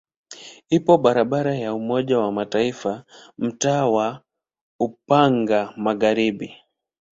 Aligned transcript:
Ipo 0.69 0.93
barabara 1.03 1.53
ya 1.55 1.73
Umoja 1.73 2.19
wa 2.19 2.31
Mataifa 2.31 3.05
mtaa 3.37 3.85
wa 3.85 4.21
Upanga 4.79 5.73
Magharibi. 5.77 6.53